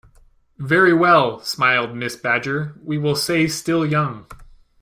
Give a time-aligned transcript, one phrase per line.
[0.57, 2.23] "Very well," smiled Mrs.
[2.23, 4.25] Badger, "we will say still young."